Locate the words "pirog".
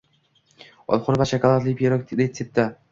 1.85-2.19